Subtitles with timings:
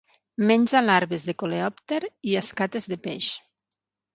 [0.51, 1.99] Menja larves de coleòpter
[2.31, 3.29] i escates de peix.